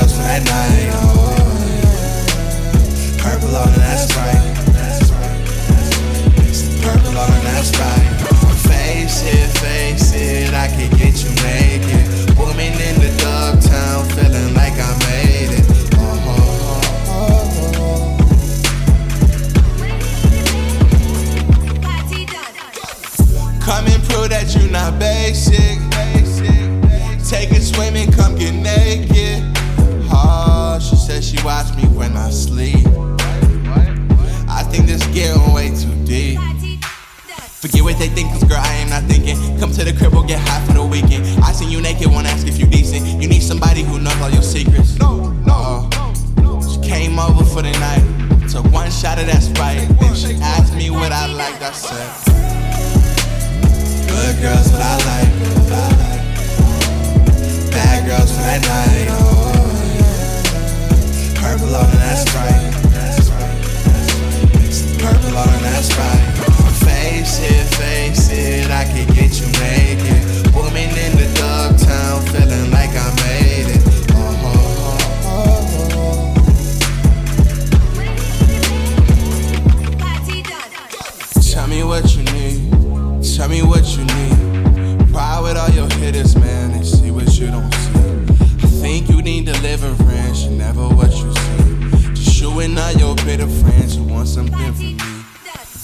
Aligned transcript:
Bad 0.00 0.08
girls 0.08 0.12
for 0.12 0.22
night. 0.22 0.90
Oh. 0.92 0.98
Purple 3.18 3.56
on 3.56 3.68
and 3.68 3.82
that's 3.82 4.16
right. 4.16 4.40
Purple 6.82 7.18
on 7.18 7.32
and 7.32 7.46
that's 7.46 7.78
right. 7.78 8.16
Face 8.66 9.22
it, 9.24 9.50
face 9.58 10.12
it, 10.14 10.54
I 10.54 10.68
can 10.68 10.90
get 10.96 11.22
you 11.22 11.30
naked. 11.42 12.38
Woman 12.38 12.72
in 12.72 13.00
the 13.00 13.10
dog 13.22 13.60
town, 13.60 14.04
feeling 14.10 14.54
like 14.54 14.78
I 14.78 14.96
made 15.06 15.50
it. 15.58 15.66
Oh. 15.96 16.08
Come 23.60 23.86
and 23.86 24.02
prove 24.04 24.28
that 24.30 24.54
you're 24.56 24.70
not 24.70 24.98
basic. 24.98 25.78
Take 27.28 27.52
it 27.52 27.62
swimming, 27.62 28.10
come 28.10 28.34
get 28.36 28.54
naked. 28.54 29.39
Getting 35.40 35.54
way 35.54 35.68
too 35.70 35.94
deep. 36.04 36.38
Forget 37.60 37.82
what 37.82 37.98
they 37.98 38.08
think, 38.08 38.30
cause 38.32 38.44
girl, 38.44 38.60
I 38.60 38.74
am 38.76 38.88
not 38.88 39.02
thinking. 39.04 39.36
Come 39.58 39.70
to 39.72 39.84
the 39.84 39.92
crib, 39.92 40.12
we'll 40.12 40.22
get 40.22 40.40
high 40.40 40.64
for 40.66 40.72
the 40.72 40.84
weekend. 40.84 41.26
I 41.44 41.52
seen 41.52 41.70
you 41.70 41.80
naked, 41.82 42.06
wanna 42.10 42.30
ask 42.30 42.46
if 42.46 42.58
you 42.58 42.66
decent. 42.66 43.22
You 43.22 43.28
need 43.28 43.42
somebody 43.42 43.82
who 43.82 43.98
knows 43.98 44.18
all 44.20 44.30
your 44.30 44.42
secrets. 44.42 44.98
No, 44.98 45.32
no, 45.44 45.88
uh, 45.92 46.62
She 46.62 46.80
came 46.80 47.18
over 47.18 47.44
for 47.44 47.60
the 47.62 47.72
night, 47.72 48.48
took 48.48 48.64
one 48.72 48.90
shot 48.90 49.18
of 49.18 49.26
that 49.26 49.42
Sprite. 49.42 49.88
Then 50.00 50.14
she 50.14 50.34
asked 50.40 50.74
me 50.74 50.90
what 50.90 51.12
I 51.12 51.26
liked, 51.26 51.62
I 51.62 51.72
said, 51.72 52.08
Good 54.08 54.40
girls, 54.40 54.72
what 54.72 54.80
I 54.80 54.96
like. 55.10 55.30
Bad 57.70 58.06
girls 58.08 58.30
for 58.32 58.42
that 58.42 58.62
night, 58.64 58.99
you 84.00 84.06
need. 84.06 85.10
Ride 85.10 85.40
with 85.42 85.56
all 85.56 85.70
your 85.70 85.88
hitters, 85.98 86.36
man, 86.36 86.72
and 86.72 86.86
see 86.86 87.10
what 87.10 87.38
you 87.38 87.48
don't 87.48 87.72
see. 87.74 88.00
I 88.62 88.68
think 88.82 89.08
you 89.08 89.22
need 89.22 89.46
deliverance, 89.46 90.44
you 90.44 90.50
never 90.50 90.88
what 90.88 91.10
you 91.12 91.32
see. 91.34 92.14
Just 92.14 92.40
you 92.40 92.58
and 92.60 92.78
all 92.78 92.92
your 92.92 93.14
bitter 93.16 93.46
friends 93.46 93.96
who 93.96 94.04
want 94.04 94.28
something 94.28 94.72
from 94.72 94.78
me. 94.78 94.96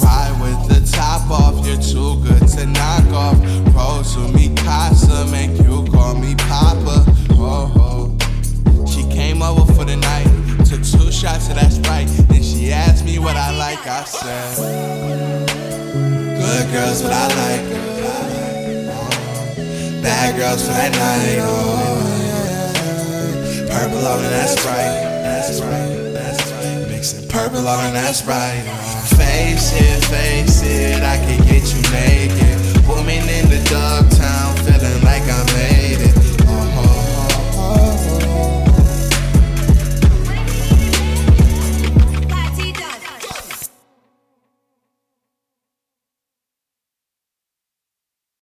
Ride 0.00 0.36
with 0.42 0.68
the 0.68 0.92
top 0.92 1.30
off, 1.30 1.66
you're 1.66 1.80
too 1.80 2.20
good 2.22 2.46
to 2.48 2.66
knock 2.66 3.06
off. 3.12 3.38
Roll 3.74 4.02
to 4.02 4.32
me, 4.36 4.54
Casa, 4.56 5.26
make 5.30 5.56
you 5.58 5.84
call 5.92 6.14
me 6.14 6.34
Papa. 6.34 7.04
Oh, 7.32 7.72
oh. 7.76 8.86
She 8.86 9.02
came 9.08 9.42
over 9.42 9.70
for 9.72 9.84
the 9.84 9.96
night, 9.96 10.26
took 10.66 10.82
two 10.82 11.10
shots 11.10 11.48
of 11.48 11.54
that 11.54 11.72
Sprite. 11.72 12.08
Then 12.28 12.42
she 12.42 12.72
asked 12.72 13.04
me 13.04 13.18
what 13.18 13.36
I 13.36 13.56
like, 13.56 13.86
I 13.86 14.04
said, 14.04 15.48
Good 16.42 16.72
girls, 16.72 17.02
what 17.02 17.12
I 17.12 17.28
like. 17.28 18.01
Bad 20.12 20.36
girls 20.36 20.60
for 20.60 20.74
that 20.74 20.92
night, 20.92 21.38
oh 21.40 21.48
yeah. 22.20 22.68
Purple 23.72 24.04
on 24.06 24.20
that's 24.22 24.60
right, 24.66 25.00
that's 25.24 25.60
right, 25.62 26.12
that's 26.12 26.52
right. 26.52 26.88
Mixing 26.90 27.26
purple 27.28 27.66
on 27.66 27.86
and 27.86 27.96
that's 27.96 28.22
right. 28.26 28.62
Oh. 28.68 29.16
Face 29.16 29.72
it, 29.72 30.04
face 30.12 30.60
it, 30.62 30.71